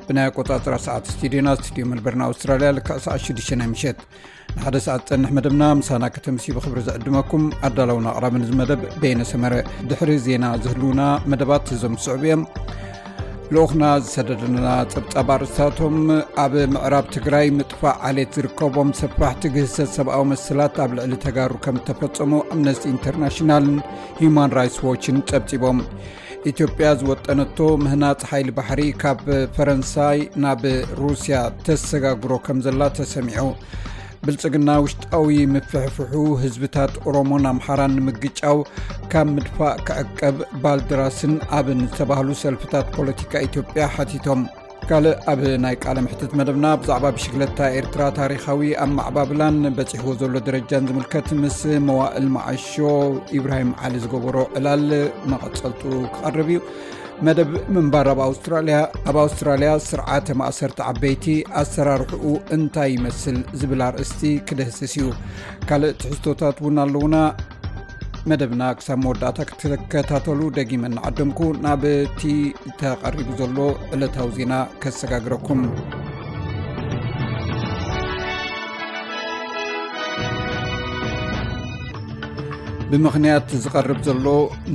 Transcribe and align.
ብናይ 0.07 0.29
ቆጣፅራ 0.37 0.73
ሰዓት 0.89 1.05
ስድዮና 1.15 1.49
ስድዮ 1.69 1.83
መልበርናኣውስትራያ 1.93 2.69
ዕ 2.77 2.79
ሰዕ6 3.07 3.39
ናይ 3.63 3.71
ሸ 3.83 3.85
ንሓደ 4.61 4.77
ሰዓት 4.84 5.02
ፅኒሕ 5.11 5.30
መደብና 5.37 5.62
ምሳና 5.79 6.05
ከተመሲሉ 6.15 6.56
ክብሪ 6.65 6.79
ዝዕድመኩም 6.87 7.45
ኣዳለውና 7.66 8.06
ኣቅራብን 8.16 8.42
መደብ 8.61 8.80
ቤነሰመረ 9.02 9.55
ድሕሪ 9.91 10.11
ዜና 10.25 10.45
ዝህልውና 10.65 11.01
መደባት 11.33 11.70
እዞም 11.77 11.95
ዝስዑብ 11.98 12.23
እዮም 12.27 12.42
ልኡክና 13.55 13.84
ዝሰደለና 14.02 14.66
ፀብፃብ 14.95 15.30
ኣርስታቶም 15.37 15.97
ኣብ 16.45 16.52
ምዕራብ 16.75 17.06
ትግራይ 17.15 17.47
ምጥፋእ 17.59 17.97
ዓሌት 18.09 18.37
ዝርከቦም 18.38 18.91
ሰፋሕቲ 19.01 19.42
ግህሰት 19.56 19.91
ሰብኣዊ 19.97 20.23
መስላት 20.33 20.77
ኣብ 20.84 20.92
ልዕሊ 20.98 21.14
ተጋሩ 21.27 21.53
ከም 21.66 21.78
ዝተፈፀሙ 21.80 22.33
ኣምነስቲ 22.56 22.84
ኢንተርናሽናልን 22.95 23.77
ሂማን 24.23 24.55
ራይትስ 24.59 24.78
ዎችን 24.89 25.19
ፀብፂቦም 25.30 25.80
ኢትዮጵያ 26.50 26.87
ዝወጠነቶ 27.00 27.59
ምህናፅ 27.84 28.23
ሓይሊ 28.33 28.48
ባሕሪ 28.61 28.80
ካብ 29.03 29.19
ፈረንሳይ 29.56 30.20
ናብ 30.45 30.62
ሩስያ 31.00 31.34
ተሰጋግሮ 31.69 32.31
ከም 32.47 32.61
ዘላ 32.66 32.83
ተሰሚዑ 33.00 33.44
ብልፅግና 34.27 34.70
ውሽጣዊ 34.83 35.28
ምፍሕፍሑ 35.53 36.11
ህዝብታት 36.42 36.92
ኦሮሞን 37.11 37.47
ኣምሓራን 37.51 37.95
ንምግጫው 37.98 38.59
ካብ 39.12 39.27
ምድፋእ 39.37 39.78
ክዕቀብ 39.87 40.37
ባልድራስን 40.65 41.33
ኣብ 41.59 41.67
ዝተባህሉ 41.81 42.28
ሰልፍታት 42.43 42.87
ፖለቲካ 42.97 43.33
ኢትዮጵያ 43.48 43.87
ሓቲቶም 43.95 44.43
ካልእ 44.91 45.17
ኣብ 45.33 45.41
ናይ 45.65 45.77
ቃለ 45.84 45.98
ምሕትት 46.05 46.33
መደብና 46.41 46.65
ብዛዕባ 46.83 47.05
ብሽክለታ 47.17 47.59
ኤርትራ 47.81 48.03
ታሪካዊ 48.20 48.70
ኣብ 48.84 48.93
ማዕባብላን 49.00 49.56
በፂሕዎ 49.78 50.15
ዘሎ 50.23 50.34
ደረጃን 50.50 50.89
ዝምልከት 50.91 51.28
ምስ 51.43 51.61
መዋእል 51.91 52.28
ማዓሾ 52.37 52.73
ኢብራሂም 53.39 53.73
ዓሊ 53.84 53.95
ዝገበሮ 54.05 54.37
ዕላል 54.59 54.87
መቐፀልጡ 55.33 55.83
ክቐርብ 56.17 56.50
እዩ 56.56 56.61
መደብ 57.27 57.51
ምንባር 57.75 58.06
ኣብ 58.12 58.20
ኣውስትራልያ 59.23 59.69
ስርዓተ 59.89 60.28
ማ1ሰር 60.39 60.73
ዓበይቲ 60.91 61.27
ኣሰራርሑኡ 61.61 62.25
እንታይ 62.56 62.91
ይመስል 62.97 63.39
ዝብል 63.61 63.83
ኣርእስቲ 63.89 64.23
ክደስስ 64.48 64.81
እዩ 64.98 65.06
ካልእ 65.69 65.97
ትሕዝቶታት 66.00 66.59
ውን 66.67 66.78
ኣለውና 66.87 67.17
መደብና 68.31 68.65
ክሳብ 68.81 68.98
መወዳእታ 69.06 69.39
ክትከታተሉ 69.50 70.41
ደጊመ 70.61 70.83
ንዓድምኩ 70.98 71.41
ናብቲ 71.67 72.23
ተቐሪቡ 72.83 73.28
ዘሎ 73.43 73.59
ዕለታዊ 73.95 74.31
ዜና 74.39 74.53
ከሰጋግረኩም 74.84 75.62
ብምኽንያት 82.95 83.51
ዝቐርብ 83.65 84.01
ዘሎ 84.07 84.25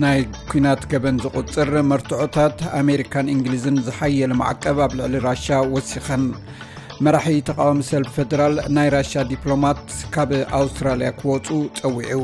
ናይ 0.03 0.19
ኲናት 0.51 0.79
ገበን 0.91 1.17
ዝቁፅር 1.25 1.69
መርትዖታት 1.89 2.59
ኣሜሪካን 2.79 3.27
እንግሊዝን 3.33 3.77
ዝሓየ 3.87 4.27
ልመዓቀብ 4.31 4.77
ኣብ 4.85 4.93
ልዕሊ 4.99 5.15
ራሽያ 5.27 5.57
ወሲኸን 5.73 6.23
መራሒ 7.05 7.35
ተቃዋሚ 7.49 7.81
ሰል 7.89 8.05
ፈደራል 8.15 8.55
ናይ 8.77 8.87
ራሽ 8.95 9.11
ዲፕሎማት 9.33 9.83
ካብ 10.15 10.31
ኣውስትራልያ 10.61 11.09
ክወፁ 11.19 11.49
ጸዊዑ 11.79 12.19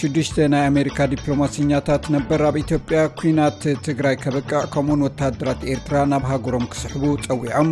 ሽዱሽተ 0.00 0.36
ናይ 0.56 0.64
ኣሜሪካ 0.72 0.98
ዲፕሎማስኛታት 1.14 2.06
ነበር 2.16 2.42
ኣብ 2.50 2.58
ኢትዮጵያ 2.64 3.00
ኲናት 3.22 3.62
ትግራይ 3.88 4.16
ከበቅዕ 4.26 4.62
ከምውን 4.74 5.04
ወታደራት 5.08 5.62
ኤርትራ 5.74 5.96
ናብ 6.14 6.26
ሃገሮም 6.34 6.66
ክስሕቡ 6.74 7.04
ጸዊዖም 7.26 7.70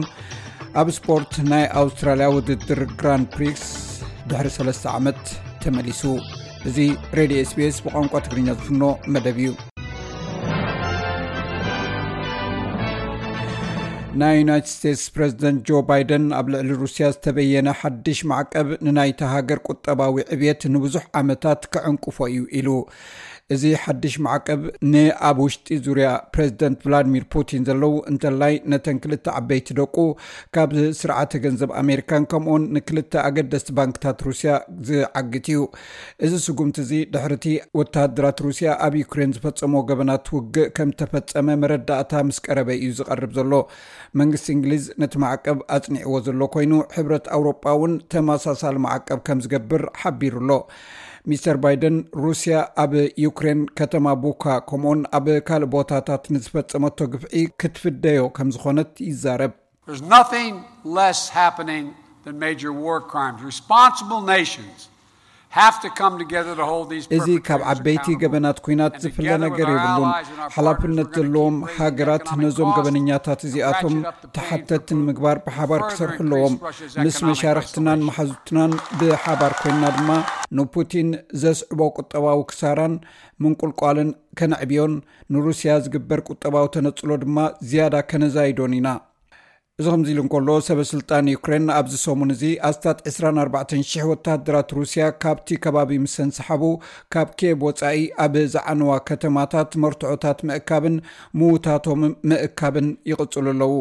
ኣብ 0.82 0.90
ስፖርት 0.98 1.32
ናይ 1.52 1.66
ኣውስትራልያ 1.84 2.28
ውድድር 2.36 2.82
ግራን 3.00 3.24
ፕሪስ 3.36 3.64
ብሪ3 4.30 4.92
ዓመት 4.98 5.24
ተመሊሱ 5.64 6.04
እዚ 6.68 6.78
ሬድዮ 7.16 7.38
ስፔስ 7.50 7.76
ብቋንቋ 7.84 8.12
ትግርኛ 8.24 8.48
ዝፍኖ 8.60 8.82
መደብ 9.12 9.36
እዩ 9.40 9.48
ናይ 14.20 14.34
ዩናይት 14.40 14.66
ስቴትስ 14.74 15.02
ፕረዚደንት 15.16 15.58
ጆ 15.68 15.80
ባይደን 15.88 16.24
ኣብ 16.38 16.46
ልዕሊ 16.52 16.70
ሩስያ 16.84 17.10
ዝተበየነ 17.14 17.68
ሓድሽ 17.80 18.20
ማዕቀብ 18.32 18.68
ንናይ 18.88 19.10
ተሃገር 19.22 19.60
ቁጠባዊ 19.70 20.16
ዕብት 20.36 20.64
ንብዙሕ 20.76 21.04
ዓመታት 21.22 21.62
ክዕንቅፎ 21.74 22.18
እዩ 22.32 22.44
ኢሉ 22.60 22.68
እዚ 23.54 23.62
ሓድሽ 23.82 24.14
ማዕቀብ 24.24 24.62
ንኣብ 24.92 25.36
ውሽጢ 25.42 25.76
ዙርያ 25.84 26.08
ፕረዚደንት 26.34 26.76
ቭላድሚር 26.86 27.24
ፑቲን 27.34 27.62
ዘለው 27.68 27.92
እንተላይ 28.10 28.54
ነተን 28.70 28.96
ክልተ 29.04 29.26
ዓበይቲ 29.38 29.68
ደቁ 29.78 29.94
ካብ 30.54 30.72
ስርዓተ 30.98 31.40
ገንዘብ 31.44 31.70
ኣሜሪካን 31.82 32.24
ከምኡኡን 32.32 32.64
ንክልተ 32.76 33.12
ኣገደስቲ 33.28 33.70
ባንክታት 33.78 34.18
ሩስያ 34.28 34.50
ዝዓግት 34.88 35.46
እዩ 35.52 35.62
እዚ 36.28 36.32
ስጉምቲ 36.46 36.76
እዚ 36.84 36.92
ድሕርእቲ 37.14 37.46
ወተሃደራት 37.80 38.42
ሩስያ 38.48 38.68
ኣብ 38.88 38.96
ዩክሬን 39.02 39.32
ዝፈፀሞ 39.38 39.74
ገበናት 39.90 40.28
ውግእ 40.36 40.68
ከም 40.78 40.92
ዝተፈፀመ 40.94 41.48
መረዳእታ 41.62 42.12
ምስ 42.30 42.40
ቀረበ 42.48 42.68
እዩ 42.78 42.90
ዝቐርብ 43.00 43.32
ዘሎ 43.38 43.52
መንግስቲ 44.20 44.46
እንግሊዝ 44.54 44.84
ነቲ 45.02 45.14
መዓቀብ 45.24 45.58
ኣፅኒዕዎ 45.76 46.14
ዘሎ 46.26 46.40
ኮይኑ 46.54 46.72
ሕብረት 46.96 47.26
ኣውሮጳ 47.36 47.64
ውን 47.82 47.92
ተመሳሳሊ 48.12 48.76
መዓቀብ 48.86 49.18
ከም 49.26 49.40
ዝገብር 49.44 49.82
ሓቢሩ 50.00 50.34
ሎ 50.50 50.58
ሚስተር 51.30 51.56
ባይደን 51.62 51.96
ሩስያ 52.24 52.58
ኣብ 52.82 52.92
ዩክሬን 53.26 53.60
ከተማ 53.78 54.06
ቡካ 54.24 54.44
ከምኡኡን 54.68 55.00
ኣብ 55.18 55.26
ካልእ 55.48 55.70
ቦታታት 55.76 56.24
ንዝፈፀመቶ 56.34 56.98
ግፍዒ 57.14 57.34
ክትፍደዮ 57.62 58.24
ከም 58.38 58.50
ዝኾነት 58.56 58.92
ይዛረብ 59.10 59.52
ዋ 62.84 62.96
እዚ 67.16 67.26
ካብ 67.46 67.60
ዓበይቲ 67.70 68.06
ገበናት 68.22 68.58
ኩናት 68.64 68.94
ዝፍለ 69.02 69.26
ነገር 69.44 69.68
ይብሉን 69.74 70.10
ሓላፍነት 70.56 71.08
ዘለዎም 71.18 71.56
ሃገራት 71.76 72.26
ነዞም 72.42 72.70
ገበነኛታት 72.76 73.40
እዚኣቶም 73.48 73.94
ተሓተት 74.36 74.86
ንምግባር 74.98 75.38
ብሓባር 75.46 75.82
ክሰርሑ 75.88 76.18
ኣለዎም 76.26 76.54
ምስ 77.06 77.18
መሻርክትናን 77.28 78.04
ማሓዙትናን 78.10 78.72
ብሓባር 79.00 79.54
ኮይና 79.62 79.84
ድማ 79.98 80.10
ንፑቲን 80.60 81.10
ዘስዕቦ 81.42 81.80
ቁጠባዊ 81.98 82.38
ክሳራን 82.52 82.94
ምንቁልቋልን 83.42 84.10
ከነዕብዮን 84.40 84.94
ንሩስያ 85.34 85.72
ዝግበር 85.86 86.22
ቁጠባዊ 86.30 86.66
ተነፅሎ 86.78 87.10
ድማ 87.24 87.38
ዝያዳ 87.70 87.96
ከነዛይዶን 88.10 88.72
ኢና 88.80 88.88
እዚ 89.80 89.88
ከምዚ 89.90 90.08
ኢሉ 90.12 90.20
እንከሎ 90.24 90.48
ሰበስልጣን 90.68 91.28
ዩክሬን 91.32 91.66
ኣብዝሰሙን 91.80 92.30
እዚ 92.34 92.40
ኣስታት 92.68 92.98
2400 93.10 94.06
ወታደራት 94.12 94.70
ሩስያ 94.78 95.02
ካብቲ 95.22 95.48
ከባቢ 95.64 95.90
ምስንሰሓቡ 96.06 96.64
ካብ 97.14 97.28
ኬብ 97.40 97.60
ወፃኢ 97.66 98.00
ኣብ 98.24 98.34
ዝዓንዋ 98.54 98.90
ከተማታት 99.08 99.70
መርትዖታት 99.82 100.40
ምእካብን 100.50 100.96
ምዉታቶም 101.40 102.02
ምእካብን 102.30 102.88
ይቕፅሉ 103.10 103.46
ኣለው 103.54 103.74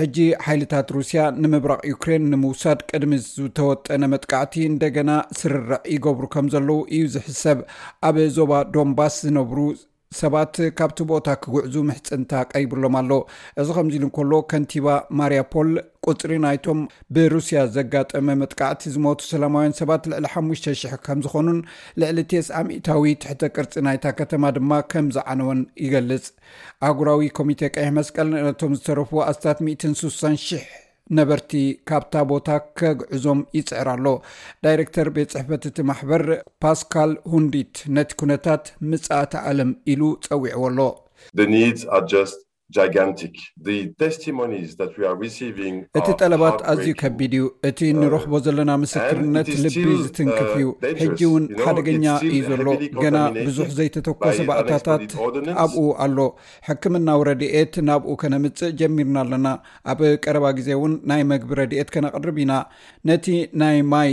ሕጂ 0.00 0.18
ሓይልታት 0.46 0.88
ሩስያ 0.96 1.22
ንምብራቅ 1.42 1.82
ዩክሬን 1.92 2.28
ንምውሳድ 2.34 2.78
ቅድሚ 2.92 3.18
ዝተወጠነ 3.34 4.02
መጥቃዕቲ 4.16 4.54
እንደገና 4.72 5.10
ስርርዕ 5.40 5.82
ይገብሩ 5.94 6.24
ከም 6.36 6.48
ዘለው 6.54 6.80
እዩ 6.98 7.04
ዝሕሰብ 7.16 7.58
ኣብ 8.10 8.16
ዞባ 8.38 8.52
ዶንባስ 8.76 9.16
ዝነብሩ 9.26 9.58
ሰባት 10.20 10.54
ካብቲ 10.78 11.02
ቦታ 11.10 11.28
ክጉዕዙ 11.42 11.74
ምሕፅንታ 11.88 12.32
ቀሪብሎም 12.52 12.94
ኣሎ 13.00 13.12
እዚ 13.60 13.68
ከምዚ 13.76 13.94
ኢሉ 13.98 14.04
እንከሎ 14.08 14.32
ከንቲባ 14.50 14.86
ማርያፖል 15.18 15.70
ቁፅሪ 16.08 16.32
ናይቶም 16.44 16.80
ብሩስያ 17.16 17.58
ዘጋጠመ 17.76 18.26
መጥቃዕቲ 18.42 18.82
ዝሞቱ 18.94 19.20
ሰላማውያን 19.32 19.76
ሰባት 19.80 20.08
ልዕሊ 20.12 20.26
5,0000 20.34 20.98
ከም 21.08 21.20
ዝኾኑን 21.26 21.58
ልዕሊ 22.02 22.18
9ስታዊ 22.34 23.14
ትሕተ 23.24 23.52
ቅርፂ 23.56 23.72
ናይታ 23.88 24.04
ከተማ 24.20 24.44
ድማ 24.58 24.72
ከም 24.94 25.08
ዝዓነወን 25.18 25.62
ይገልፅ 25.86 26.24
ኣጉራዊ 26.90 27.30
ኮሚቴ 27.40 27.62
ቀሕ 27.76 27.88
መስቀል 28.00 28.30
ነቶም 28.48 28.74
ዝተረፍዎ 28.80 29.20
ኣስታት16,00 29.32 30.81
ነበርቲ 31.18 31.52
ካብታ 31.88 32.14
ቦታ 32.30 32.48
ከግዕዞም 32.78 33.40
ይፅዕራሎ 33.58 34.06
ዳይረክተር 34.64 35.08
ቤት 35.16 35.30
ፅሕፈት 35.34 35.62
እቲ 35.70 35.78
ማሕበር 35.90 36.24
ፓስካል 36.64 37.12
ሁንዲት 37.32 37.74
ነቲ 37.96 38.10
ኩነታት 38.20 38.64
ምጻእቲ 38.90 39.32
ዓለም 39.50 39.70
ኢሉ 39.94 40.02
ፀዊዕዎሎ 40.28 40.78
ድ 41.38 41.40
እቲ 45.98 46.08
ጠለባት 46.20 46.58
ኣዝዩ 46.72 46.90
ከቢድ 47.02 47.32
እዩ 47.38 47.44
እቲ 47.68 47.80
uh, 47.90 47.96
ንረኽቦ 48.00 48.34
ዘለና 48.46 48.70
ምስክርነት 48.82 49.48
ልቢ 49.64 49.82
ዝትንክፍ 50.04 50.50
uh, 50.50 50.56
እዩ 50.60 50.66
ሕጂ 51.02 51.20
እውን 51.28 51.44
ሓደገኛ 51.64 52.04
እዩ 52.30 52.38
ዘሎ 52.50 52.68
ገና 53.02 53.18
ብዙሕ 53.48 53.68
ዘይተተኳ 53.78 54.22
ሰብእታታት 54.40 55.06
ኣብኡ 55.64 55.84
ኣሎ 56.06 56.18
ሕክምናዊ 56.68 57.20
ረድኤት 57.30 57.74
ናብኡ 57.90 58.14
ከነምፅእ 58.24 58.72
ጀሚርና 58.82 59.16
ኣለና 59.26 59.46
ኣብ 59.92 60.00
ቀረባ 60.24 60.44
ግዜ 60.60 60.68
እውን 60.78 60.94
ናይ 61.12 61.22
መግቢ 61.32 61.50
ረድኤት 61.62 61.90
ከነቅርብ 61.96 62.38
ኢና 62.44 62.52
ነቲ 63.10 63.26
ናይ 63.62 63.78
ማይ 63.94 64.10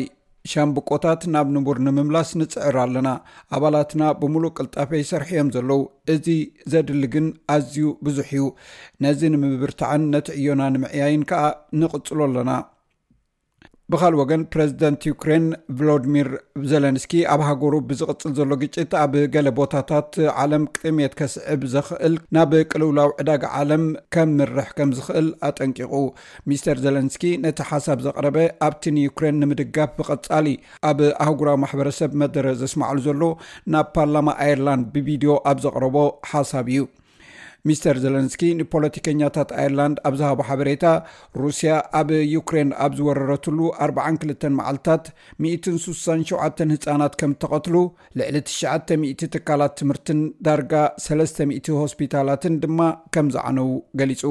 ሻምብቆታት 0.51 1.21
ናብ 1.33 1.47
ንቡር 1.55 1.77
ንምምላስ 1.85 2.29
ንፅዕር 2.39 2.75
ኣለና 2.83 3.07
ኣባላትና 3.55 4.03
ብምሉእ 4.19 4.53
ቅልጣፈ 4.57 4.89
ሰርሐዮም 5.09 5.49
ዘለው 5.55 5.81
እዚ 6.13 6.27
ዘድሊግን 6.71 7.27
ኣዝዩ 7.55 7.77
ብዙሕ 8.07 8.29
እዩ 8.37 8.45
ነዚ 9.05 9.19
ንምብርታዕን 9.35 10.05
ነቲ 10.15 10.27
ዕዮና 10.41 10.61
ንምዕያይን 10.75 11.23
ከዓ 11.31 11.43
ንቕፅሎ 11.81 12.19
ኣለና 12.27 12.51
ብኻልእ 13.93 14.19
ወገን 14.21 14.41
ፕረዚደንት 14.53 15.05
ዩክሬን 15.09 15.45
ቭሎድሚር 15.77 16.27
ዘለንስኪ 16.71 17.13
ኣብ 17.33 17.41
ሃገሩ 17.47 17.73
ብዝቕፅል 17.89 18.33
ዘሎ 18.39 18.51
ግጭት 18.63 18.91
ኣብ 19.03 19.13
ገለ 19.33 19.47
ቦታታት 19.59 20.11
ዓለም 20.41 20.63
ጥሜት 20.79 21.13
ከስዕብ 21.19 21.61
ዝኽእል 21.73 22.15
ናብ 22.35 22.51
ቅልውላዊ 22.71 23.09
ዕዳግ 23.23 23.43
ዓለም 23.59 23.85
ከም 24.15 24.31
ምርሕ 24.41 24.67
ከም 24.79 24.91
ዝኽእል 24.97 25.29
ኣጠንቂቑ 25.49 25.93
ሚስተር 26.51 26.77
ዘለንስኪ 26.85 27.25
ነቲ 27.47 27.59
ሓሳብ 27.71 27.99
ዘቕረበ 28.09 28.37
ኣብቲ 28.67 28.83
ንዩክሬን 28.99 29.39
ንምድጋፍ 29.45 29.91
ብቐጻሊ 29.97 30.47
ኣብ 30.91 30.99
ኣህጉራዊ 31.27 31.57
ማሕበረሰብ 31.65 32.13
መደረ 32.23 32.45
ዘስማዐሉ 32.61 32.97
ዘሎ 33.09 33.23
ናብ 33.75 33.89
ፓርላማ 33.97 34.27
ኣየርላንድ 34.45 34.85
ብቪድዮ 34.97 35.31
ኣብ 35.53 35.57
ዘቕረቦ 35.67 35.97
ሓሳብ 36.33 36.67
እዩ 36.75 36.83
ሚስተር 37.67 37.95
ዘለንስኪ 38.03 38.41
ንፖለቲከኛታት 38.59 39.49
ኣይርላንድ 39.61 39.97
ኣብዝሃቦ 40.09 40.39
ሓበሬታ 40.49 40.85
ሩስያ 41.43 41.71
ኣብ 41.99 42.09
ዩክሬን 42.35 42.69
ኣብ 42.85 42.91
ዝወረረትሉ 42.99 43.59
42 43.87 44.45
መዓልትታት 44.57 45.05
167 45.45 46.33
ህፃናት 46.73 47.13
ከም 47.21 47.31
እተቐትሉ 47.35 47.75
ልዕሊ 48.19 48.37
90 48.49 49.29
ትካላት 49.33 49.73
ትምህርትን 49.81 50.19
ዳርጋ 50.47 50.73
300 51.07 51.75
ሆስፒታላትን 51.81 52.55
ድማ 52.65 52.79
ከም 53.15 53.27
ዝዓነው 53.35 53.69
ገሊፁ 54.01 54.23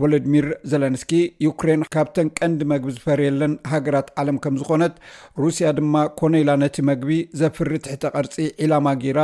ቮሎድሚር 0.00 0.46
ዘለንስኪ 0.70 1.12
ዩክሬን 1.46 1.82
ካብተን 1.94 2.28
ቀንዲ 2.38 2.60
መግቢ 2.72 2.90
ዝፈርየለን 2.96 3.52
ሃገራት 3.74 4.08
ዓለም 4.22 4.38
ከም 4.46 4.56
ዝኾነት 4.62 4.96
ሩስያ 5.42 5.68
ድማ 5.78 5.94
ኮነኢላ 6.20 6.50
ነቲ 6.64 6.76
መግቢ 6.90 7.14
ዘፍሪ 7.42 7.72
ትሕተ 7.86 8.04
ቐርፂ 8.16 8.36
ዒላማ 8.64 8.88
ጌይራ 9.04 9.20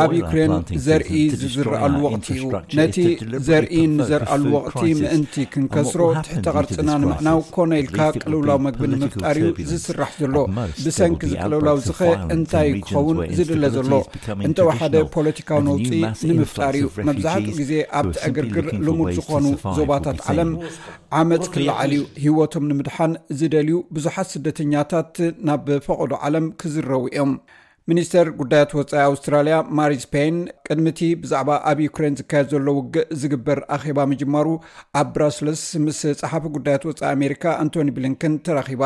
ኣብ 0.02 0.10
ዩክሬን 0.18 0.52
ዘርኢ 0.86 1.20
ዝረኣሉ 1.54 1.94
ወቅቲ 2.06 2.28
እዩ 2.36 2.44
ነቲ 2.78 2.96
ዘርኢ 3.48 3.76
ንዘርኣሉ 3.96 4.44
ወቅቲ 4.56 4.82
ምእንቲ 5.00 5.34
ክንከስሮ 5.54 6.00
ትሕተ 6.26 6.44
ቐርፅና 6.58 6.90
ንምዕናው 7.02 7.38
ኮነ 7.56 7.72
ኢልካ 7.82 7.98
ቅልውላዊ 8.22 8.58
መግቢ 8.66 8.82
ንምፍጣር 8.92 9.36
እዩ 9.42 9.52
ዝስራሕ 9.72 10.10
ዘሎ 10.22 10.36
ብሰንኪ 10.84 11.22
ዝቀልውላው 11.32 11.78
ዝኸ 11.88 12.00
እንታይ 12.36 12.70
ክኸውን 12.86 13.18
ዝድለ 13.38 13.64
ዘሎ 13.76 13.90
እንተወሓደ 14.48 14.94
ፖለቲካዊ 15.16 15.60
ነውፂ 15.68 15.88
ንምፍጣር 16.30 16.74
እዩ 16.80 16.86
መብዛሕትኡ 17.10 17.54
ግዜ 17.60 17.72
ኣብቲ 18.00 18.16
እግርግር 18.30 18.66
ልሙድ 18.86 19.10
ዝኾኑ 19.20 19.44
ዞባታት 19.80 20.18
ዓለም 20.30 20.52
ዓመት 21.22 21.44
ክለዓል 21.54 21.92
እዩ 22.00 22.28
ዎ 22.40 22.45
ቶም 22.52 22.64
ንምድሓን 22.70 23.12
ዝደልዩ 23.38 23.76
ብዙሓት 23.94 24.28
ስደተኛታት 24.34 25.14
ናብ 25.48 25.66
ፈቐዱ 25.86 26.10
ዓለም 26.26 26.46
ክዝረዊኦም 26.60 27.32
ሚኒስትር 27.90 28.26
ጉዳያት 28.38 28.70
ወፃኢ 28.76 28.98
ኣውስትራልያ 29.08 29.56
ማሪ 29.78 29.92
ስፔን 30.04 30.36
ቅድሚቲ 30.68 31.00
ብዛዕባ 31.22 31.50
ኣብ 31.70 31.78
ዩክሬን 31.84 32.16
ዝካየድ 32.20 32.46
ዘሎ 32.52 32.64
ውግእ 32.76 33.04
ዝግበር 33.22 33.58
ኣኼባ 33.76 33.98
ምጅማሩ 34.10 34.46
ኣብ 35.00 35.08
ብራስልስ 35.16 35.62
ምስ 35.82 36.00
ፀሓፊ 36.20 36.44
ጉዳያት 36.56 36.84
ወፃኢ 36.88 37.06
ኣሜሪካ 37.16 37.44
ኣንቶኒ 37.64 37.90
ብሊንከን 37.96 38.34
ተራኺባ 38.46 38.82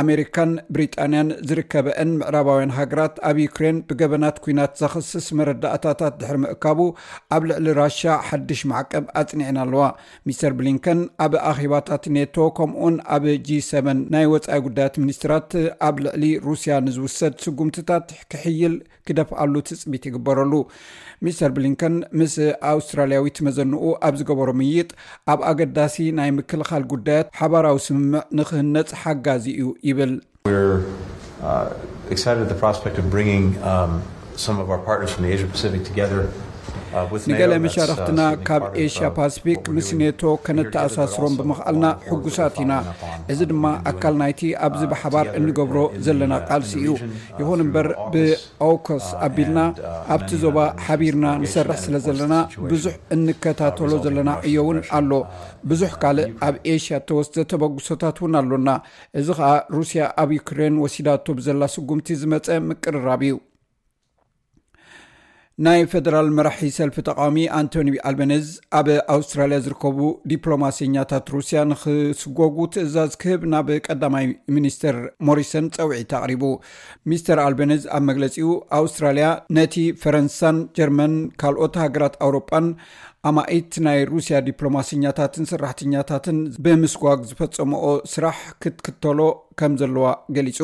ኣሜሪካን 0.00 0.52
ብሪጣንያን 0.76 1.32
ዝርከበአን 1.48 2.12
ምዕራባውያን 2.20 2.74
ሃገራት 2.78 3.16
ኣብ 3.30 3.38
ዩክሬን 3.44 3.80
ብገበናት 3.88 4.38
ኩናት 4.44 4.72
ዘክስስ 4.82 5.26
መረዳእታታት 5.40 6.14
ድሕሪ 6.20 6.38
ምእካቡ 6.44 6.78
ኣብ 7.38 7.42
ልዕሊ 7.52 7.66
ራሽ 7.80 7.98
ሓድሽ 8.28 8.62
ማዕቀብ 8.74 9.04
ኣፅኒዕና 9.22 9.58
ኣለዋ 9.66 9.82
ሚስተር 10.30 10.54
ብሊንከን 10.60 11.02
ኣብ 11.28 11.34
ኣኼባታት 11.50 12.06
ኔቶ 12.18 12.36
ከምኡን 12.60 12.94
ኣብ 13.18 13.26
g7 13.50 13.90
ናይ 14.14 14.28
ወፃኢ 14.36 14.62
ጉዳያት 14.68 14.94
ሚኒስትራት 15.04 15.50
ኣብ 15.88 15.98
ልዕሊ 16.06 16.24
ሩስያ 16.48 16.80
ንዝውሰድ 16.88 17.36
ስጉምትታት 17.46 18.06
ክሕይል 18.32 18.74
ክደፍኣሉ 19.08 19.54
ትፅሚት 19.68 20.02
ይግበረሉ 20.08 20.52
ሚስተር 21.26 21.50
ብሊንከን 21.56 21.94
ምስ 22.20 22.34
ኣውስትራልያዊት 22.72 23.38
መዘንኡ 23.46 23.82
ኣብ 24.06 24.14
ዝገበሮ 24.20 24.48
ምይጥ 24.60 24.88
ኣብ 25.34 25.40
ኣገዳሲ 25.50 25.96
ናይ 26.18 26.30
ምክልኻል 26.38 26.84
ጉዳያት 26.92 27.28
ሓባራዊ 27.40 27.78
ስምምዕ 27.86 28.20
ንኽህነፅ 28.40 28.88
ሓጋዚ 29.04 29.44
እዩ 29.62 29.72
ይብል 29.88 30.14
ንገለ 37.30 37.52
መሻርክትና 37.64 38.20
ካብ 38.46 38.62
ኤሽያ 38.82 39.06
ፓስፊክ 39.16 39.62
ምስ 39.76 39.88
ኔቶ 40.00 40.20
ከነተኣሳስሮም 40.44 41.34
ብምኽኣልና 41.38 41.86
ሕጉሳት 42.10 42.54
ኢና 42.62 42.72
እዚ 43.32 43.40
ድማ 43.50 43.64
ኣካል 43.90 44.14
ናይቲ 44.20 44.40
ኣብዚ 44.66 44.80
ብሓባር 44.92 45.26
እንገብሮ 45.38 45.78
ዘለና 46.06 46.32
ቃልሲ 46.48 46.72
እዩ 46.82 46.94
ይኹን 47.40 47.62
እምበር 47.64 47.88
ብኣውኮስ 48.14 49.08
ኣቢልና 49.26 49.58
ኣብቲ 50.14 50.30
ዞባ 50.44 50.58
ሓቢርና 50.86 51.26
ንሰርሕ 51.42 51.78
ስለ 51.84 51.94
ዘለና 52.06 52.34
ብዙሕ 52.72 52.94
እንከታተሎ 53.16 53.90
ዘለና 54.06 54.30
እዮ 54.50 54.56
ውን 54.68 54.80
ኣሎ 54.98 55.10
ብዙሕ 55.72 55.92
ካልእ 56.04 56.30
ኣብ 56.48 56.54
ኤሽያ 56.76 57.00
እተወስተ 57.02 57.46
ተበግሶታት 57.52 58.16
እውን 58.22 58.36
ኣሎና 58.42 58.68
እዚ 59.20 59.28
ከዓ 59.40 59.50
ሩስያ 59.76 60.02
ኣብ 60.24 60.30
ዩክሬን 60.38 60.80
ወሲዳቶ 60.86 61.26
ብዘላ 61.40 61.62
ስጉምቲ 61.76 62.08
ዝመፀ 62.22 62.48
ምቅርራብ 62.70 63.22
እዩ 63.28 63.34
ናይ 65.66 65.80
ፈደራል 65.92 66.28
መራሒ 66.36 66.66
ሰልፊ 66.76 66.94
ተቃዋሚ 67.06 67.36
ኣንቶኒ 67.58 67.88
ኣልቤነዝ 68.08 68.44
ኣብ 68.78 68.88
ኣውስትራልያ 69.14 69.56
ዝርከቡ 69.64 69.96
ዲፕሎማስኛታት 70.32 71.32
ሩስያ 71.34 71.62
ንክስጎጉ 71.70 72.58
ትእዛዝ 72.74 73.10
ክህብ 73.22 73.42
ናብ 73.52 73.70
ቀዳማይ 73.86 74.26
ሚኒስትር 74.56 74.96
ሞሪሰን 75.28 75.66
ፀውዒት 75.76 76.12
ኣቅሪቡ 76.20 76.44
ሚስተር 77.12 77.40
ኣልበነዝ 77.46 77.82
ኣብ 77.96 78.04
መግለፂኡ 78.10 78.52
ኣውስትራልያ 78.80 79.26
ነቲ 79.58 79.74
ፈረንሳን 80.04 80.58
ጀርመን 80.78 81.16
ካልኦት 81.42 81.74
ሃገራት 81.84 82.14
ኣውሮጳን 82.26 82.68
ኣማኢት 83.28 83.72
ናይ 83.84 84.00
ሩስያ 84.10 84.36
ዲፕሎማስኛታትን 84.48 85.44
ሰራሕተኛታትን 85.50 86.36
ብምስጓግ 86.64 87.20
ዝፈፀምኦ 87.30 87.80
ስራሕ 88.12 88.36
ክትክተሎ 88.62 89.20
ከም 89.60 89.72
ዘለዋ 89.80 90.04
ገሊፁ 90.36 90.58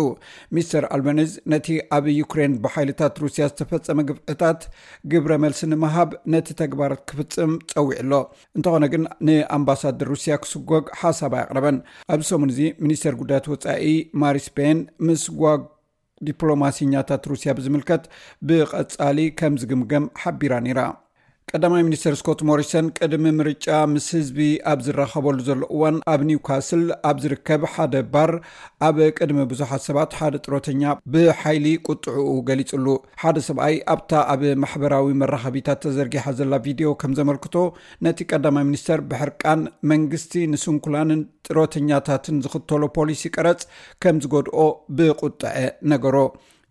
ሚስተር 0.57 0.85
ኣልበኒዝ 0.97 1.33
ነቲ 1.53 1.69
ኣብ 1.99 2.05
ዩክሬን 2.21 2.53
ብሓይልታት 2.65 3.17
ሩስያ 3.25 3.47
ዝተፈፀመ 3.51 3.99
ግብዕታት 4.11 4.61
ግብረ 5.13 5.33
መልሲ 5.45 5.63
ንምሃብ 5.73 6.11
ነቲ 6.35 6.49
ተግባራት 6.63 7.03
ክፍፅም 7.11 7.53
ፀዊዕ 7.75 7.99
ሎ 8.13 8.23
እንተኾነ 8.59 8.85
ግን 8.95 9.05
ንኣምባሳደር 9.29 10.11
ሩስያ 10.15 10.37
ክስጎግ 10.45 10.87
ሓሳብ 11.03 11.35
ኣይቅረበን 11.43 11.79
ኣብዚ 12.15 12.27
ሰሙን 12.33 12.53
እዚ 12.57 12.63
ሚኒስተር 12.87 13.17
ጉዳያት 13.23 13.49
ወፃኢ 13.55 13.91
ማር 14.23 14.39
ስፔን 14.49 14.81
ምስጓግ 15.09 15.63
ዲፕሎማስኛታት 16.29 17.23
ሩስያ 17.33 17.51
ብዝምልከት 17.59 18.05
ብቐፃሊ 18.49 19.19
ከም 19.41 19.55
ዝግምግም 19.63 20.05
ሓቢራ 20.23 20.55
ነይራ 20.67 20.83
ቀዳማይ 21.57 21.83
ሚኒስተር 21.87 22.15
ስኮት 22.19 22.41
ሞሪሰን 22.49 22.87
ቅድሚ 22.99 23.27
ምርጫ 23.39 23.67
ምስ 23.95 24.07
ህዝቢ 24.17 24.39
ኣብ 24.71 24.79
ዝራኸበሉ 24.87 25.37
ዘሎ 25.49 25.59
እዋን 25.75 25.97
ኣብ 26.13 26.21
ኒውካስል 26.29 26.83
ኣብ 27.09 27.17
ዝርከብ 27.23 27.63
ሓደ 27.73 27.95
ባር 28.13 28.33
ኣብ 28.87 28.97
ቅድሚ 29.19 29.39
ብዙሓት 29.51 29.83
ሰባት 29.89 30.17
ሓደ 30.21 30.35
ጥሮተኛ 30.45 30.83
ብሓይሊ 31.15 31.67
ቁጥዕኡ 31.89 32.31
ገሊፅሉ 32.49 32.87
ሓደ 33.25 33.37
ሰብኣይ 33.49 33.77
ኣብታ 33.95 34.11
ኣብ 34.35 34.43
ማሕበራዊ 34.63 35.11
መራኸቢታት 35.23 35.81
ተዘርጊሓ 35.85 36.25
ዘላ 36.39 36.53
ቪድዮ 36.67 36.91
ከም 37.03 37.15
ዘመልክቶ 37.21 37.55
ነቲ 38.07 38.19
ቀዳማይ 38.33 38.67
ሚኒስተር 38.71 39.03
ብሕርቃን 39.13 39.63
መንግስቲ 39.93 40.33
ንስንኩላንን 40.55 41.23
ጥሮተኛታትን 41.49 42.43
ዝኽተሎ 42.47 42.83
ፖሊሲ 42.99 43.25
ቀረጽ 43.37 43.63
ከም 44.05 44.19
ዝገድኦ 44.25 44.59
ብቁጥዐ 44.99 45.53
ነገሮ 45.95 46.17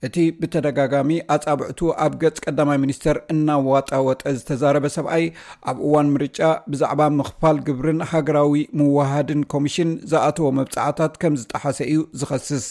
እቲ 0.07 0.15
ብተደጋጋሚ 0.41 1.09
ኣጻብዕቱ 1.35 1.79
ኣብ 2.05 2.13
ገጽ 2.21 2.37
ቀዳማይ 2.45 2.77
ሚኒስተር 2.83 3.17
እናዋጣወጠ 3.33 4.21
ዝተዛረበ 4.37 4.85
ሰብኣይ 4.97 5.25
ኣብ 5.71 5.77
እዋን 5.87 6.07
ምርጫ 6.15 6.39
ብዛዕባ 6.71 7.01
ምኽፋል 7.17 7.57
ግብርን 7.67 8.01
ሃገራዊ 8.11 8.55
ምዋሃድን 8.79 9.43
ኮሚሽን 9.53 9.91
ዝኣተዎ 10.13 10.49
መብፃዕታት 10.59 11.13
ከም 11.23 11.35
ዝጠሓሰ 11.43 11.79
እዩ 11.93 11.99
ዝኸስስ 12.21 12.65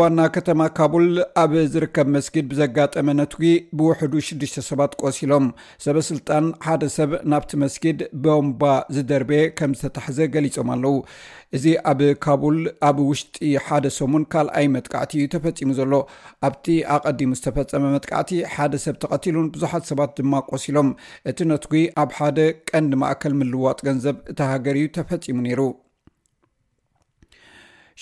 ዋና 0.00 0.24
ከተማ 0.34 0.66
ካቡል 0.78 1.06
ኣብ 1.42 1.52
ዝርከብ 1.74 2.08
መስጊድ 2.16 2.44
ብዘጋጠመ 2.50 3.06
ነትዊ 3.20 3.52
ብውሕዱ 3.78 4.14
6ሰባት 4.28 4.92
ቆሲሎም 5.04 5.46
ሰበስልጣን 5.86 6.44
ሓደ 6.66 6.82
ሰብ 6.98 7.10
ናብቲ 7.32 7.50
መስጊድ 7.64 7.98
ቦምባ 8.26 8.62
ዝደርቤ 8.98 9.32
ከም 9.60 9.74
ዝተታሕዘ 9.82 10.20
ገሊፆም 10.36 10.70
ኣለው 10.76 10.96
እዚ 11.56 11.64
ኣብ 11.90 12.00
ካቡል 12.24 12.56
ኣብ 12.86 12.96
ውሽጢ 13.08 13.36
ሓደ 13.64 13.84
ሰሙን 13.96 14.22
ካልኣይ 14.32 14.66
መጥቃዕቲ 14.76 15.12
እዩ 15.18 15.26
ተፈፂሙ 15.34 15.68
ዘሎ 15.80 15.92
ኣብቲ 16.46 16.66
ኣቐዲሙ 16.94 17.30
ዝተፈፀመ 17.38 17.84
መጥቃዕቲ 17.96 18.30
ሓደ 18.54 18.72
ሰብ 18.84 18.96
ተቀትሉን 19.06 19.48
ብዙሓት 19.54 19.84
ሰባት 19.90 20.12
ድማ 20.18 20.34
ቆሲሎም 20.52 20.88
እቲ 21.30 21.38
ነትጉ 21.50 21.72
ኣብ 22.02 22.10
ሓደ 22.18 22.38
ቀንዲ 22.70 22.92
ማእከል 23.02 23.34
ምልዋፅ 23.40 23.78
ገንዘብ 23.88 24.16
እቲ 24.32 24.38
ሃገር 24.52 24.76
እዩ 24.80 24.86
ተፈፂሙ 24.96 25.36
ነይሩ 25.46 25.60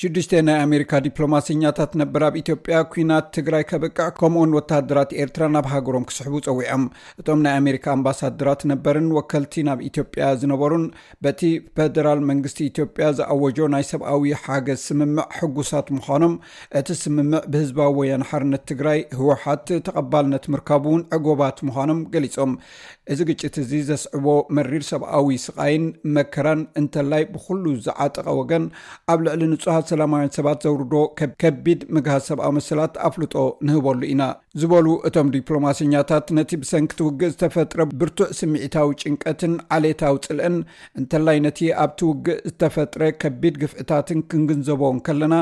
6ዱሽ 0.02 0.26
ናይ 0.46 0.56
ኣሜሪካ 0.66 0.92
ዲፕሎማስኛታት 1.02 1.92
ነብር 2.00 2.22
ኣብ 2.28 2.36
ኢትዮጵያ 2.40 2.76
ኩናት 2.92 3.26
ትግራይ 3.34 3.62
ከበቅዕ 3.70 4.06
ከምኡኡን 4.16 4.54
ወታደራት 4.56 5.10
ኤርትራ 5.22 5.46
ናብ 5.54 5.66
ሃገሮም 5.72 6.06
ክስሕቡ 6.08 6.34
ፀዊዖም 6.46 6.84
እቶም 7.20 7.42
ናይ 7.44 7.54
ኣሜሪካ 7.60 7.86
ኣምባሳድራት 7.96 8.62
ነበርን 8.70 9.06
ወከልቲ 9.16 9.54
ናብ 9.68 9.78
ኢትዮጵያ 9.90 10.30
ዝነበሩን 10.40 10.86
በቲ 11.26 11.42
ፈደራል 11.76 12.22
መንግስቲ 12.30 12.58
ኢትዮጵያ 12.72 13.08
ዝኣወጆ 13.18 13.58
ናይ 13.74 13.84
ሰብኣዊ 13.92 14.24
ሓገዝ 14.46 14.80
ስምምዕ 14.88 15.26
ሕጉሳት 15.38 15.86
ምዃኖም 15.98 16.34
እቲ 16.80 16.88
ስምምዕ 17.04 17.42
ብህዝባዊ 17.52 17.94
ወያነ 18.00 18.26
ሓርነት 18.32 18.64
ትግራይ 18.72 19.00
ህወሓት 19.20 19.66
ተቐባልነት 19.90 20.48
ምርካቡ 20.56 20.84
እውን 20.92 21.04
ዕጎባት 21.18 21.60
ምዃኖም 21.70 22.02
ገሊፆም 22.16 22.52
እዚ 23.12 23.20
ግጭት 23.30 23.54
እዚ 23.64 23.72
ዘስዕቦ 23.92 24.26
መሪር 24.58 24.82
ሰብኣዊ 24.92 25.30
ስቃይን 25.46 25.86
መከራን 26.18 26.60
እንተላይ 26.82 27.24
ብኩሉ 27.32 27.64
ዝዓጥቀ 27.86 28.28
ወገን 28.42 28.64
ኣብ 29.12 29.18
ልዕሊ 29.26 29.42
ንፁሓት 29.54 29.82
ሰላማውያን 29.92 30.32
ሰባት 30.36 30.58
ዘውርዶ 30.66 30.94
ከቢድ 31.42 31.80
ምግሃዝ 31.96 32.22
ሰብኣዊ 32.30 32.50
መስላት 32.58 32.94
ኣፍልጦ 33.08 33.34
ንህበሉ 33.66 34.00
ኢና 34.12 34.22
ዝበሉ 34.60 34.86
እቶም 35.08 35.28
ዲፕሎማስኛታት 35.36 36.26
ነቲ 36.38 36.50
ብሰንኪቲ 36.62 37.00
ውግእ 37.06 37.30
ዝተፈጥረ 37.34 37.78
ብርቱዕ 38.00 38.28
ስሚዒታዊ 38.40 38.90
ጭንቀትን 39.02 39.54
ዓሌታዊ 39.76 40.16
ፅልእን 40.26 40.56
እንተላይ 41.00 41.38
ነቲ 41.46 41.60
ኣብቲ 41.84 42.00
ውግእ 42.10 42.38
ዝተፈጥረ 42.50 43.00
ከቢድ 43.22 43.54
ግፍዕታትን 43.62 44.20
ክንግንዘቦዎን 44.32 44.98
ከለና 45.08 45.34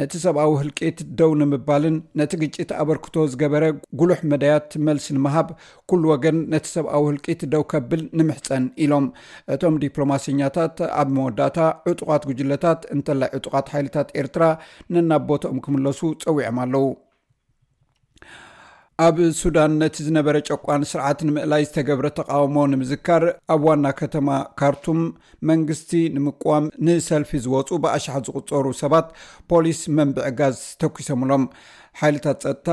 ነቲ 0.00 0.12
ሰብኣዊ 0.26 0.52
ህልቂት 0.62 0.98
ደው 1.20 1.32
ንምባልን 1.42 1.98
ነቲ 2.22 2.32
ግጭት 2.42 2.70
ኣበርክቶ 2.82 3.14
ዝገበረ 3.34 3.64
ጉሉሕ 4.02 4.20
መዳያት 4.32 4.70
መልሲ 4.88 5.06
ንምሃብ 5.18 5.48
ኩሉ 5.92 6.02
ወገን 6.14 6.38
ነቲ 6.54 6.66
ሰብኣዊ 6.76 7.04
ህልቂት 7.10 7.40
ደው 7.54 7.64
ከብል 7.74 8.02
ንምሕፀን 8.20 8.66
ኢሎም 8.86 9.08
እቶም 9.56 9.74
ዲፕሎማስኛታት 9.84 10.76
ኣብ 11.00 11.08
መወዳእታ 11.18 11.58
ዕጡቓት 11.92 12.22
ጉጅለታት 12.30 12.80
እንተላይ 12.96 13.30
ዕጡቃት 13.38 13.64
ት 13.94 14.06
ኤርትራ 14.20 14.44
ነናብ 14.94 15.22
ቦቶኦም 15.30 15.58
ክምለሱ 15.64 16.00
ፀዊዖም 16.24 16.58
ኣለው 16.64 16.86
ኣብ 19.06 19.16
ሱዳን 19.38 19.72
ነቲ 19.80 19.96
ዝነበረ 20.06 20.36
ጨቋን 20.50 20.82
ስርዓት 20.90 21.18
ንምእላይ 21.28 21.62
ዝተገብረ 21.68 22.06
ተቃወሞ 22.18 22.54
ንምዝካር 22.72 23.24
ኣብ 23.54 23.62
ዋና 23.68 23.86
ከተማ 23.98 24.28
ካርቱም 24.60 25.00
መንግስቲ 25.48 25.90
ንምም 26.14 26.64
ንሰልፊ 26.86 27.30
ዝወፁ 27.46 27.68
ብኣሸሓ 27.84 28.14
ዝቁፀሩ 28.28 28.64
ሰባት 28.82 29.08
ፖሊስ 29.52 29.82
መንብዕ 29.98 30.26
ጋዝ 30.38 30.58
ተኪሶምሎም 30.82 31.44
ሓይታት 32.02 32.38
ፀጥታ 32.46 32.68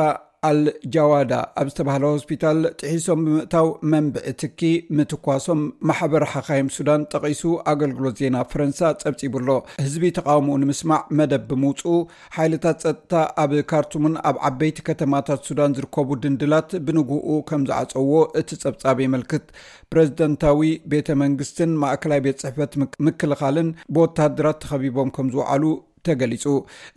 ኣልጃዋዳ 0.49 1.31
ኣብ 1.59 1.67
ዝተባሃለ 1.71 2.03
ሆስፒታል 2.13 2.57
ጥሒሶም 2.79 3.19
ብምእታው 3.25 3.67
መንብዒ 3.91 4.15
ትኪ 4.41 4.61
ምትኳሶም 4.97 5.61
ማሕበር 5.89 6.23
ሓካይም 6.33 6.67
ሱዳን 6.77 7.01
ጠቂሱ 7.13 7.41
ኣገልግሎት 7.73 8.17
ዜና 8.21 8.35
ፈረንሳ 8.53 8.79
ጸብፂቡ 9.03 9.33
ኣሎ 9.41 9.49
ህዝቢ 9.85 10.05
ተቃውምኡ 10.17 10.55
ንምስማዕ 10.63 11.01
መደብ 11.19 11.43
ብምውፁኡ 11.51 11.95
ሓይልታት 12.37 12.79
ፀጥታ 12.87 13.13
ኣብ 13.43 13.53
ካርቱምን 13.71 14.15
ኣብ 14.31 14.37
ዓበይቲ 14.49 14.77
ከተማታት 14.89 15.41
ሱዳን 15.49 15.75
ዝርከቡ 15.79 16.09
ድንድላት 16.25 16.69
ብንግህኡ 16.87 17.29
ከም 17.51 17.63
ዝዓፀዎ 17.71 18.11
እቲ 18.41 18.49
ፀብጻብ 18.65 18.99
የመልክት 19.05 19.45
ፕረዚደንታዊ 19.93 20.59
ቤተ 20.93 21.07
መንግስትን 21.23 21.71
ማእከላይ 21.83 22.21
ቤት 22.27 22.39
ፅሕፈት 22.45 22.73
ምክልኻልን 23.07 23.69
ብወታድራት 23.95 24.59
ተኸቢቦም 24.65 25.11
ከም 25.17 25.27
ዝውዕሉ 25.35 25.65
ተገሊፁ 26.07 26.43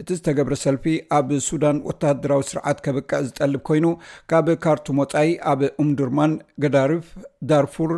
እቲ 0.00 0.08
ዝተገብረ 0.18 0.54
ሰልፊ 0.64 0.84
ኣብ 1.18 1.28
ሱዳን 1.48 1.76
ወተደራዊ 1.88 2.42
ስርዓት 2.50 2.78
ከብቀዕ 2.84 3.20
ዝጠልብ 3.28 3.62
ኮይኑ 3.68 3.86
ካብ 4.32 4.46
ካርቱም 4.64 5.00
ወፃይ 5.02 5.30
ኣብ 5.52 5.60
እምዱርማን 5.84 6.32
ገዳርፍ 6.64 7.08
ዳርፉር 7.50 7.92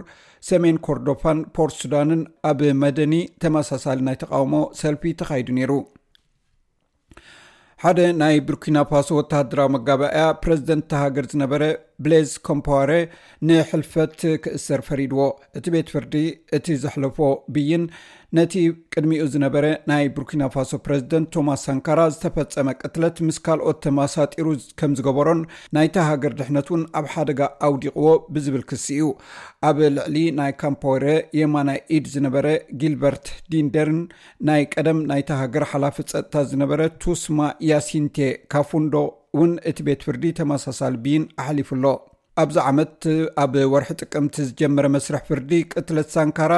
ሰሜን 0.51 0.77
ኮርዶፋን 0.87 1.39
ፖርትሱዳንን 1.59 2.21
ኣብ 2.51 2.61
መደኒ 2.83 3.15
ተመሳሳሊ 3.45 4.01
ናይ 4.09 4.19
ተቃውሞ 4.25 4.55
ሰልፊ 4.81 5.03
ተካይዱ 5.23 5.49
ነይሩ 5.59 5.73
ሓደ 7.83 7.99
ናይ 8.21 8.37
ቡርኪና 8.47 8.79
ፋሶ 8.91 9.09
ወተደራዊ 9.21 9.69
መጋባኣያ 9.75 10.23
ፕረዚደንት 10.43 10.87
ተሃገር 10.93 11.27
ዝነበረ 11.33 11.63
ብሌዝ 12.05 12.31
ኮምፓረ 12.49 12.91
ንሕልፈት 13.49 14.19
ክእስር 14.43 14.81
ፈሪድዎ 14.89 15.23
እቲ 15.59 15.65
ቤት 15.75 15.89
ፍርዲ 15.95 16.15
እቲ 16.57 16.67
ዘሕለፎ 16.83 17.17
ብይን 17.55 17.85
ነቲ 18.37 18.55
ቅድሚኡ 18.95 19.23
ዝነበረ 19.35 19.65
ናይ 19.91 20.05
ቡርኪና 20.17 20.43
ፋሶ 20.55 20.71
ፕረዚደንት 20.87 21.29
ቶማስ 21.37 21.61
ሳንካራ 21.67 22.01
ዝተፈፀመ 22.15 22.69
ቅትለት 22.83 23.19
ምስ 23.27 23.39
ካልኦት 23.47 23.79
ተማሳጢሩ 23.87 24.47
ከም 24.81 24.93
ዝገበሮን 24.99 25.41
ናይተሃገር 25.77 26.33
ድሕነት 26.41 26.69
እውን 26.73 26.83
ኣብ 27.01 27.07
ሓደጋ 27.15 27.41
ኣውዲቕዎ 27.69 28.11
ብዝብል 28.37 28.65
ክስ 28.73 28.87
እኡ 28.99 29.09
ኣብ 29.69 29.79
ልዕሊ 29.99 30.17
ናይ 30.41 30.53
ካምፖወረ 30.63 31.07
የማናይ 31.41 31.81
ኢድ 31.99 32.07
ዝነበረ 32.17 32.47
ጊልበርት 32.83 33.27
ዲንደርን 33.55 34.03
ናይ 34.51 34.65
ቀደም 34.75 35.01
ናይተ 35.13 35.31
ሃገር 35.45 35.67
ሓላፊ 35.73 35.97
ፀጥታ 36.11 36.35
ዝነበረ 36.53 36.81
ቱስማ 37.05 37.41
ያሲንቴ 37.73 38.19
ካፉንዶ 38.57 38.95
ውን 39.37 39.51
እቲ 39.71 39.79
ቤት 39.87 40.01
ፍርዲ 40.07 40.25
ተማሳሳል 40.41 40.95
ቢን 41.05 41.25
ኣሕሊፍ 41.43 41.71
ሎ 41.83 41.89
ኣብዚ 42.43 42.57
ዓመት 42.71 43.05
ኣብ 43.43 43.55
ወርሒ 43.73 43.89
ጥቅምቲ 44.03 44.35
ዝጀመረ 44.49 44.87
መስርሕ 44.95 45.21
ፍርዲ 45.29 45.51
ቅትለት 45.73 46.09
ሳንካራ 46.15 46.53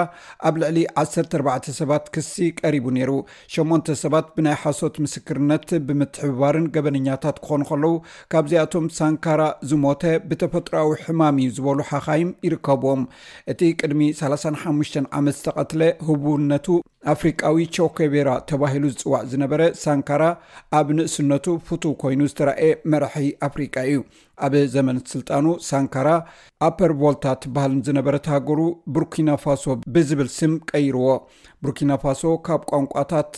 ኣብ 0.49 0.55
ልዕሊ 0.63 0.79
14 1.03 1.69
ሰባት 1.79 2.05
ክሲ 2.15 2.33
ቀሪቡ 2.61 2.87
ነይሩ 2.97 3.11
8 3.55 3.89
ሰባት 4.03 4.27
ብናይ 4.35 4.57
ሓሶት 4.65 4.97
ምስክርነት 5.05 5.67
ብምትሕብባርን 5.89 6.67
ገበነኛታት 6.75 7.39
ክኾኑ 7.47 7.63
ከለዉ 7.71 7.95
ካብዚኣቶም 8.35 8.89
ሳንካራ 8.99 9.41
ዝሞተ 9.71 10.03
ብተፈጥሮዊ 10.29 10.93
ሕማም 11.07 11.39
እዩ 11.45 11.53
ዝበሉ 11.59 11.79
ሓኻይም 11.93 12.31
ይርከብዎም 12.49 13.05
እቲ 13.55 13.61
ቅድሚ 13.83 14.03
35 14.23 15.03
ዓመት 15.21 15.37
ዝተቐትለ 15.41 15.83
ህቡነቱ 16.09 16.69
ኣፍሪቃዊ 17.13 17.59
ቾኮቤራ 17.75 18.31
ተባሂሉ 18.51 18.85
ዝፅዋዕ 18.95 19.21
ዝነበረ 19.33 19.61
ሳንካራ 19.83 20.23
ኣብ 20.79 20.89
ንእስነቱ 20.97 21.47
ፍቱ 21.69 21.83
ኮይኑ 22.03 22.21
ዝተረኣየ 22.31 22.73
መራሒ 22.93 23.29
ኣፍሪቃ 23.47 23.75
እዩ 23.91 24.01
ኣብ 24.47 24.53
ዘመን 24.75 24.99
ስልጣኑ 25.13 25.47
ሳንካራ 25.71 26.09
ኣፐር 26.69 26.93
ቦልታ 27.01 27.25
ትባህልን 27.43 27.81
ዝነበረ 27.89 28.15
ተሃገሩ 28.27 28.61
ቡርኪና 28.95 29.31
ፋሶ 29.45 29.65
ብዝብል 29.97 30.31
ስም 30.39 30.55
ቀይርዎ 30.71 31.09
ቡርኪና 31.65 31.93
ፋሶ 32.05 32.23
ካብ 32.49 32.63
ቋንቋታት 32.73 33.33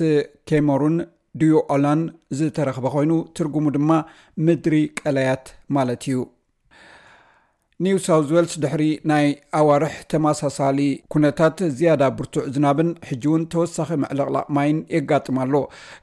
ኬመሩን 0.50 0.96
ድዩ 1.40 1.54
ኦላን 1.76 2.00
ዝተረክበ 2.38 2.86
ኮይኑ 2.94 3.12
ትርጉሙ 3.38 3.66
ድማ 3.78 3.90
ምድሪ 4.46 4.74
ቀላያት 5.00 5.46
ማለት 5.76 6.02
እዩ 6.10 6.18
ኒው 7.84 7.96
ሳውት 8.04 8.26
ዌልስ 8.34 8.52
ድሕሪ 8.62 8.82
ናይ 9.10 9.24
ኣዋርሕ 9.60 9.94
ተመሳሳሊ 10.12 10.80
ኩነታት 11.12 11.56
ዝያዳ 11.78 12.02
ብርቱዕ 12.18 12.44
ዝናብን 12.54 12.90
ሕጂ 13.08 13.24
እውን 13.28 13.42
ተወሳኺ 13.52 13.88
መዕለቕላ 14.02 14.36
ማይን 14.56 14.78
የጋጥማሎ 14.96 15.54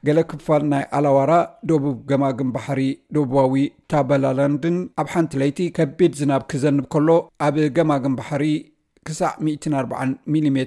ገሌ 0.06 0.18
ክፋል 0.32 0.64
ናይ 0.72 0.84
ኣላዋራ 0.98 1.32
ደቡብ 1.70 1.96
ገማግን 2.10 2.50
ባሕሪ 2.56 2.82
ደቡባዊ 3.16 3.54
ታበላላንድን 3.92 4.76
ኣብ 5.02 5.08
ሓንቲ 5.14 5.32
ለይቲ 5.42 5.60
ከቢድ 5.78 6.12
ዝናብ 6.20 6.44
ክዘንብ 6.54 6.84
ከሎ 6.96 7.08
ኣብ 7.46 7.56
ገማግን 7.78 8.16
ባሕሪ 8.20 8.44
ክሳዕ 9.08 9.32
140 9.50 10.10
ሚሜ 10.34 10.62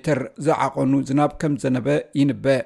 ዝዓቐኑ 0.48 0.94
ዝናብ 1.12 1.34
ከም 1.44 1.56
ዘነበ 1.66 1.88
ይንበአ 2.22 2.58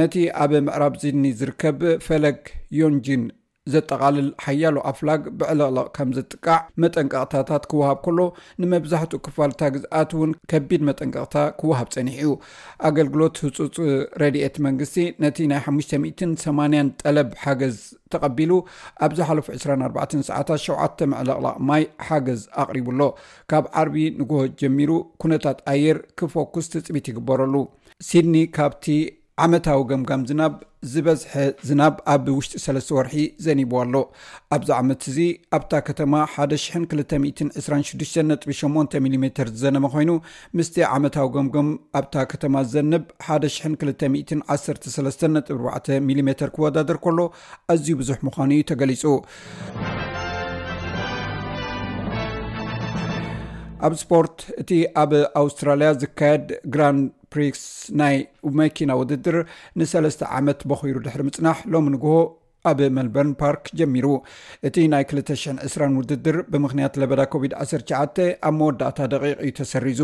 ነቲ 0.00 0.14
ኣብ 0.44 0.52
ምዕራብ 0.68 0.94
ዝኒ 1.04 1.24
ዝርከብ 1.40 1.80
ፈለግ 2.08 2.40
ዮንጂን 2.82 3.24
ዘጠቃልል 3.74 4.28
ሓያሉ 4.44 4.76
ኣፍላግ 4.90 5.20
ብዕለቕለቕ 5.38 5.86
ከም 5.96 6.10
ዝጥቃዕ 6.16 6.58
መጠንቀቕታታት 6.82 7.64
ክውሃብ 7.70 7.98
ከሎ 8.04 8.18
ንመብዛሕትኡ 8.62 9.18
ክፋልታ 9.26 9.60
ግዝኣት 9.74 10.10
እውን 10.16 10.30
ከቢድ 10.52 10.82
መጠንቀቕታ 10.88 11.34
ክወሃብ 11.60 11.88
ፀኒሕ 11.96 12.16
እዩ 12.24 12.30
ኣገልግሎት 12.90 13.38
ህፁፅ 13.44 13.76
ረድኤት 14.24 14.56
መንግስቲ 14.66 14.98
ነቲ 15.24 15.38
ናይ 15.52 15.60
580 15.66 16.84
ጠለብ 17.02 17.30
ሓገዝ 17.44 17.78
ተቐቢሉ 18.14 18.52
ኣብዚ 19.06 19.18
ሓፉ24 19.30 20.16
ሰ 20.28 20.32
7 20.84 21.06
መዕለቕላቕ 21.12 21.56
ማይ 21.70 21.84
ሓገዝ 22.08 22.42
ኣቕሪቡሎ 22.64 23.00
ካብ 23.52 23.64
ዓርቢ 23.82 23.96
ንግሆ 24.22 24.40
ጀሚሩ 24.62 24.90
ኩነታት 25.24 25.58
ኣየር 25.74 25.98
ክፎኩስ 26.18 26.68
ትፅቢት 26.74 27.06
ይግበረሉ 27.12 27.54
ሲድኒ 28.08 28.36
ካብቲ 28.56 28.86
ዓመታዊ 29.44 29.80
ጎምጋም 29.88 30.20
ዝናብ 30.28 30.52
ዝበዝሐ 30.90 31.32
ዝናብ 31.68 31.96
ኣብ 32.12 32.26
ውሽጢ 32.36 32.52
ሰስተ 32.62 32.94
ወርሒ 32.96 33.14
ዘኒብዋ 33.44 33.78
ኣሎ 33.84 33.94
ኣብዚ 34.54 34.68
ዓመት 34.78 35.02
እዚ 35.10 35.18
ኣብታ 35.56 35.72
ከተማ 35.88 36.12
1226.8 36.44 38.96
ሚሜ 39.06 39.26
ዝዘነመ 39.50 39.84
ኮይኑ 39.94 40.10
ምስቲ 40.60 40.76
ዓመታዊ 40.94 41.28
ጎምጎም 41.36 41.68
ኣብታ 42.00 42.14
ከተማ 42.32 42.54
ዝዘንብ 42.70 43.04
1213.4 43.34 46.00
ሚሜ 46.10 46.18
ክወዳደር 46.56 46.98
ከሎ 47.06 47.18
ኣዝዩ 47.74 47.90
ብዙሕ 48.02 48.18
ምኳኑ 48.28 48.50
ዩ 48.60 48.62
ተገሊፁ 48.72 49.04
ኣብ 53.86 53.92
ስፖርት 54.04 54.38
እቲ 54.60 54.70
ኣብ 55.00 55.10
ኣውስትራልያ 55.42 55.88
ዝካየድ 56.02 56.46
ግራን 56.74 56.98
ሪክስ 57.40 57.62
ናይ 58.00 58.16
መኪና 58.60 58.90
ውድድር 59.00 59.36
ን3ስተ 59.78 60.22
ዓመት 60.38 60.60
በኺሩ 60.70 60.96
ድሕሪ 61.06 61.22
ምጽናሕ 61.28 61.58
ሎሚ 61.72 61.88
ንግሆ 61.94 62.14
ኣብ 62.70 62.78
ሜልበርን 62.96 63.32
ፓርክ 63.40 63.64
ጀሚሩ 63.78 64.06
እቲ 64.68 64.76
ናይ 64.92 65.04
2020 65.16 65.98
ውድድር 66.00 66.36
ብምክንያት 66.52 66.94
ለበዳ 67.00 67.20
ኮቪድ-19 67.32 68.22
ኣብ 68.48 68.54
መወዳእታ 68.60 68.98
ደቂቕ 69.12 69.36
እዩ 69.44 69.50
ተሰሪዙ 69.60 70.00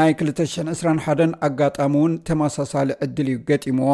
ናይ 0.00 0.10
221 0.30 1.38
ኣጋጣሚ 1.48 1.94
እውን 2.02 2.12
ተመሳሳሊ 2.30 2.90
ዕድል 3.06 3.28
እዩ 3.32 3.38
ገጢምዎ 3.50 3.90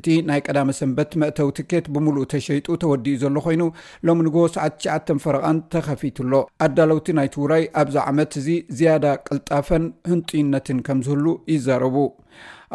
እቲ 0.00 0.06
ናይ 0.30 0.40
ቀዳመ 0.48 0.70
ሰንበት 0.80 1.10
መእተው 1.22 1.48
ትኬት 1.58 1.86
ብምሉእ 1.94 2.28
ተሸይጡ 2.32 2.66
ተወዲኡ 2.82 3.14
ዘሎ 3.22 3.36
ኮይኑ 3.46 3.62
ሎሚ 4.06 4.20
ንግ 4.26 4.36
ሰ99 4.54 5.14
ፈረቃን 5.24 5.58
ተኸፊቱሎ 5.74 6.32
ኣዳለውቲ 6.66 7.06
ናይቲ 7.18 7.34
ውራይ 7.42 7.64
ኣብዛ 7.82 7.96
ዓመት 8.12 8.32
እዚ 8.40 8.48
ዝያዳ 8.78 9.04
ቅልጣፈን 9.28 9.86
ህንጡይነትን 10.12 10.80
ከምዝህሉ 10.88 11.26
ይዛረቡ 11.54 11.96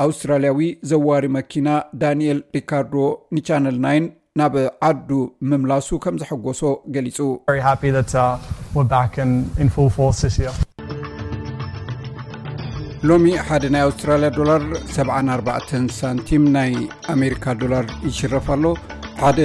ኣውስትራልያዊ 0.06 0.60
ዘዋሪ 0.92 1.26
መኪና 1.38 1.68
ዳኒኤል 2.04 2.40
ሪካርዶ 2.58 2.94
ንቻነል 3.36 3.78
ናይን 3.88 4.06
ናብ 4.40 4.56
ዓዱ 4.88 5.10
ምምላሱ 5.50 5.88
ከም 6.04 6.16
ዝሐጎሶ 6.22 6.62
ገሊፁሎሚ 6.96 7.46
uh, 13.36 13.44
ሓደ 13.48 13.66
ናይ 13.74 13.84
ኣውስትራያ 13.88 14.30
ዶላር 14.38 14.62
74 15.00 15.98
ሳንቲም 16.00 16.44
ናይ 16.56 16.72
ኣሜሪካ 17.16 17.46
ዶላር 17.62 17.86
ይሽረፍ 18.08 18.48
ኣሎ 18.56 18.66
ሓደ 19.22 19.40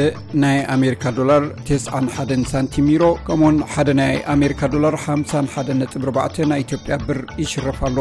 ናይ 0.45 0.59
ኣሜካ 0.75 1.05
ዶላር 1.19 1.45
91 1.73 2.49
ሳንቲም 2.53 2.89
ኢሮ 2.95 3.05
ከምኡውን 3.29 3.59
ሓደ 3.75 3.89
ናይ 4.03 4.15
ኣሜሪካ 4.35 4.61
ዶላር 4.75 4.97
51.4 5.05 6.41
ናይ 6.53 6.61
ኢትዮጵያ 6.67 6.97
ብር 7.07 7.21
ይሽረፍ 7.45 7.81
ኣሎ 7.91 7.99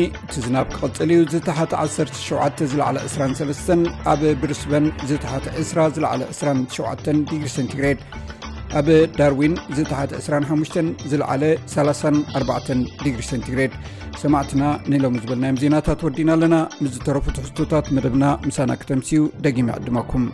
ዝናብ 0.44 0.68
ክቐፅል 0.74 1.10
ዩ 1.18 1.20
ዝ17 1.32 1.78
23 1.86 3.86
ኣብብርስበን 4.14 4.86
27ግ 5.80 7.96
ኣብ 8.80 8.88
ዳርዊን 9.20 9.54
ዝተሓት 9.78 10.12
25 10.18 10.76
ዝለዓለ 11.12 11.44
34 11.74 12.70
ዲግሪ 13.06 13.22
ሴንቲግሬድ 13.32 13.74
ሰማዕትና 14.22 14.64
ንሎም 14.94 15.16
ዝበልናዮም 15.24 15.60
ዜናታት 15.64 16.04
ወዲና 16.08 16.30
ኣለና 16.38 16.56
ምስ 16.84 16.92
ዝተረፉ 17.00 17.26
ትሕቶታት 17.40 17.88
መደብና 17.98 18.26
ምሳና 18.48 18.72
ክተምስኡ 18.84 19.24
ደጊመ 19.48 19.68
ይዕድመኩም 19.76 20.26